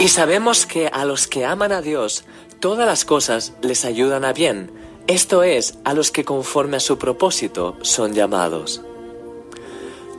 Y 0.00 0.08
sabemos 0.08 0.66
que 0.66 0.88
a 0.88 1.04
los 1.04 1.26
que 1.26 1.46
aman 1.46 1.72
a 1.72 1.80
Dios, 1.80 2.24
todas 2.60 2.86
las 2.86 3.04
cosas 3.04 3.54
les 3.62 3.84
ayudan 3.84 4.24
a 4.24 4.32
bien, 4.32 4.70
esto 5.06 5.42
es, 5.42 5.78
a 5.84 5.92
los 5.92 6.10
que 6.10 6.24
conforme 6.24 6.78
a 6.78 6.80
su 6.80 6.98
propósito 6.98 7.76
son 7.82 8.14
llamados. 8.14 8.82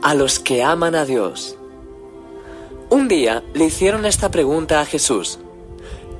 A 0.02 0.14
los 0.14 0.38
que 0.38 0.62
aman 0.62 0.94
a 0.94 1.04
Dios. 1.04 1.56
Un 2.88 3.08
día 3.08 3.42
le 3.52 3.64
hicieron 3.64 4.06
esta 4.06 4.30
pregunta 4.30 4.80
a 4.80 4.86
Jesús. 4.86 5.40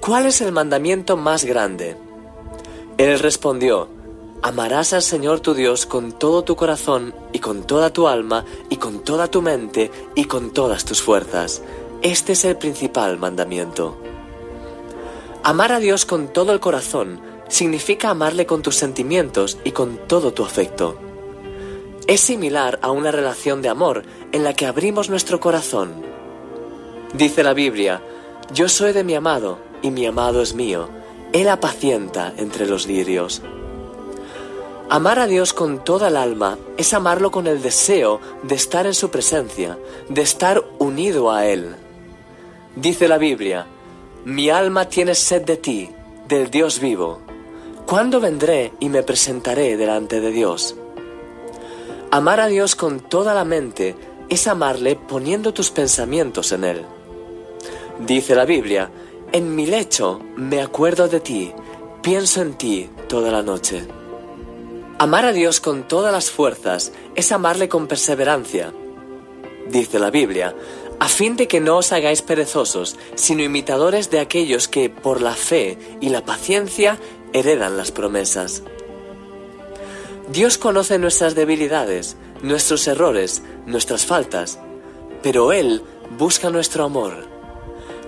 ¿Cuál 0.01 0.27
es 0.27 0.41
el 0.41 0.51
mandamiento 0.51 1.17
más 1.17 1.45
grande? 1.45 1.97
Él 2.99 3.19
respondió, 3.21 3.89
Amarás 4.43 4.93
al 4.93 5.03
Señor 5.03 5.41
tu 5.41 5.55
Dios 5.55 5.87
con 5.87 6.13
todo 6.13 6.45
tu 6.45 6.57
corazón 6.57 7.15
y 7.33 7.39
con 7.41 7.65
toda 7.65 7.93
tu 7.93 8.07
alma 8.07 8.45
y 8.69 8.77
con 8.77 9.01
toda 9.01 9.29
tu 9.29 9.43
mente 9.43 9.91
y 10.15 10.25
con 10.25 10.53
todas 10.53 10.85
tus 10.85 11.03
fuerzas. 11.03 11.63
Este 12.03 12.33
es 12.33 12.45
el 12.45 12.57
principal 12.57 13.19
mandamiento. 13.19 13.97
Amar 15.43 15.73
a 15.73 15.79
Dios 15.79 16.05
con 16.05 16.29
todo 16.29 16.53
el 16.53 16.61
corazón 16.61 17.21
significa 17.49 18.11
amarle 18.11 18.47
con 18.47 18.63
tus 18.63 18.77
sentimientos 18.77 19.59
y 19.65 19.73
con 19.73 19.99
todo 20.07 20.33
tu 20.33 20.45
afecto. 20.45 20.99
Es 22.07 22.21
similar 22.21 22.79
a 22.83 22.91
una 22.91 23.11
relación 23.11 23.63
de 23.63 23.69
amor 23.69 24.05
en 24.33 24.45
la 24.45 24.55
que 24.55 24.67
abrimos 24.67 25.09
nuestro 25.09 25.41
corazón. 25.41 26.05
Dice 27.15 27.43
la 27.43 27.55
Biblia, 27.55 28.03
yo 28.53 28.69
soy 28.69 28.93
de 28.93 29.03
mi 29.03 29.15
amado 29.15 29.59
y 29.83 29.91
mi 29.91 30.07
amado 30.07 30.43
es 30.43 30.55
mío. 30.55 30.89
Él 31.33 31.49
apacienta 31.49 32.33
entre 32.37 32.67
los 32.67 32.87
lirios. 32.87 33.43
Amar 34.89 35.19
a 35.19 35.27
Dios 35.27 35.53
con 35.53 35.83
toda 35.83 36.09
el 36.09 36.17
alma 36.17 36.59
es 36.77 36.95
amarlo 36.95 37.33
con 37.33 37.49
el 37.49 37.61
deseo 37.61 38.21
de 38.45 38.55
estar 38.55 38.87
en 38.87 38.95
su 38.95 39.11
presencia, 39.11 39.77
de 40.09 40.23
estar 40.23 40.63
unido 40.79 41.33
a 41.33 41.45
Él. 41.45 41.75
Dice 42.77 43.09
la 43.09 43.19
Biblia, 43.19 43.67
mi 44.25 44.49
alma 44.49 44.89
tiene 44.89 45.17
sed 45.17 45.43
de 45.43 45.57
ti, 45.57 45.91
del 46.29 46.53
Dios 46.53 46.79
vivo. 46.79 47.21
¿Cuándo 47.85 48.21
vendré 48.21 48.75
y 48.79 48.89
me 48.89 49.03
presentaré 49.03 49.77
delante 49.77 50.21
de 50.21 50.31
Dios? 50.31 50.77
Amar 52.13 52.39
a 52.39 52.47
Dios 52.47 52.77
con 52.77 53.01
toda 53.01 53.35
la 53.35 53.45
mente 53.45 53.97
es 54.29 54.47
amarle 54.47 54.95
poniendo 54.95 55.53
tus 55.53 55.73
pensamientos 55.73 56.53
en 56.53 56.63
Él. 56.63 56.83
Dice 57.99 58.37
la 58.37 58.45
Biblia, 58.45 58.89
en 59.33 59.53
mi 59.57 59.67
lecho 59.67 60.21
me 60.37 60.63
acuerdo 60.63 61.09
de 61.09 61.19
ti, 61.19 61.53
pienso 62.03 62.41
en 62.41 62.55
ti 62.55 62.89
toda 63.09 63.33
la 63.33 63.43
noche. 63.43 63.85
Amar 64.99 65.27
a 65.27 65.33
Dios 65.33 65.61
con 65.61 65.87
todas 65.87 66.11
las 66.11 66.31
fuerzas 66.31 66.91
es 67.17 67.31
amarle 67.31 67.69
con 67.69 67.87
perseverancia. 67.87 68.73
Dice 69.69 69.99
la 69.99 70.11
Biblia, 70.11 70.55
a 70.99 71.09
fin 71.09 71.37
de 71.37 71.47
que 71.49 71.61
no 71.61 71.77
os 71.77 71.93
hagáis 71.93 72.23
perezosos, 72.23 72.97
sino 73.15 73.43
imitadores 73.43 74.11
de 74.11 74.21
aquellos 74.21 74.69
que, 74.69 74.89
por 74.89 75.21
la 75.21 75.35
fe 75.35 75.77
y 76.01 76.09
la 76.09 76.25
paciencia, 76.25 76.99
heredan 77.35 77.77
las 77.77 77.93
promesas. 77.93 78.63
Dios 80.31 80.57
conoce 80.57 80.99
nuestras 80.99 81.35
debilidades, 81.35 82.17
nuestros 82.43 82.89
errores, 82.89 83.43
nuestras 83.67 84.07
faltas, 84.07 84.59
pero 85.23 85.53
Él 85.53 85.83
busca 86.19 86.49
nuestro 86.49 86.85
amor. 86.85 87.27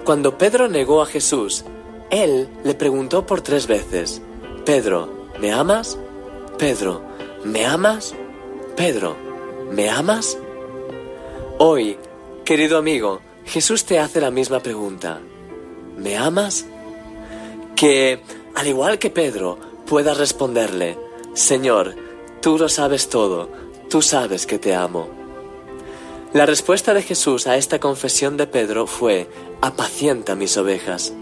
Cuando 0.04 0.38
Pedro 0.38 0.68
negó 0.68 1.02
a 1.02 1.06
Jesús, 1.06 1.66
Él 2.08 2.48
le 2.64 2.74
preguntó 2.74 3.26
por 3.26 3.42
tres 3.42 3.66
veces, 3.66 4.22
Pedro, 4.64 5.28
¿me 5.38 5.52
amas? 5.52 5.98
Pedro, 6.58 7.02
¿me 7.44 7.64
amas? 7.64 8.16
Pedro, 8.76 9.16
¿me 9.70 9.88
amas? 9.88 10.36
Hoy, 11.58 11.96
querido 12.44 12.78
amigo, 12.78 13.20
Jesús 13.44 13.84
te 13.84 14.00
hace 14.00 14.20
la 14.20 14.32
misma 14.32 14.58
pregunta. 14.58 15.20
¿Me 15.96 16.16
amas? 16.16 16.66
Que, 17.76 18.24
al 18.56 18.66
igual 18.66 18.98
que 18.98 19.08
Pedro, 19.08 19.56
puedas 19.86 20.18
responderle, 20.18 20.98
Señor, 21.32 21.94
tú 22.42 22.58
lo 22.58 22.68
sabes 22.68 23.08
todo, 23.08 23.50
tú 23.88 24.02
sabes 24.02 24.44
que 24.44 24.58
te 24.58 24.74
amo. 24.74 25.08
La 26.32 26.44
respuesta 26.44 26.92
de 26.92 27.02
Jesús 27.02 27.46
a 27.46 27.56
esta 27.56 27.78
confesión 27.78 28.36
de 28.36 28.48
Pedro 28.48 28.88
fue, 28.88 29.28
apacienta 29.60 30.34
mis 30.34 30.56
ovejas. 30.56 31.12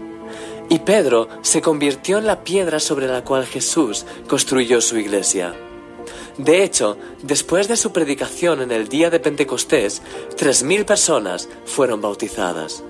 Y 0.69 0.79
Pedro 0.79 1.29
se 1.41 1.61
convirtió 1.61 2.17
en 2.17 2.27
la 2.27 2.43
piedra 2.43 2.79
sobre 2.79 3.07
la 3.07 3.23
cual 3.23 3.45
Jesús 3.45 4.05
construyó 4.27 4.81
su 4.81 4.97
iglesia. 4.97 5.55
De 6.37 6.63
hecho, 6.63 6.97
después 7.23 7.67
de 7.67 7.77
su 7.77 7.91
predicación 7.91 8.61
en 8.61 8.71
el 8.71 8.87
día 8.87 9.09
de 9.09 9.19
Pentecostés, 9.19 10.01
tres 10.35 10.63
mil 10.63 10.85
personas 10.85 11.49
fueron 11.65 12.01
bautizadas. 12.01 12.83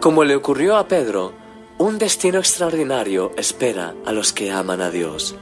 Como 0.00 0.22
le 0.24 0.36
ocurrió 0.36 0.76
a 0.76 0.86
Pedro, 0.86 1.32
un 1.78 1.98
destino 1.98 2.38
extraordinario 2.38 3.32
espera 3.36 3.94
a 4.04 4.12
los 4.12 4.32
que 4.32 4.50
aman 4.50 4.80
a 4.80 4.90
Dios. 4.90 5.34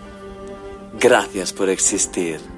Gracias 0.98 1.52
por 1.52 1.68
existir. 1.68 2.53